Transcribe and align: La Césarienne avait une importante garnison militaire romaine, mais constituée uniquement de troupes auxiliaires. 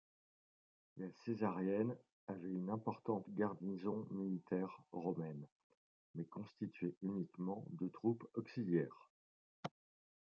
La 0.97 1.11
Césarienne 1.11 1.95
avait 2.27 2.49
une 2.51 2.71
importante 2.71 3.23
garnison 3.35 4.07
militaire 4.09 4.81
romaine, 4.91 5.45
mais 6.15 6.25
constituée 6.25 6.95
uniquement 7.03 7.63
de 7.69 7.87
troupes 7.87 8.27
auxiliaires. 8.33 9.11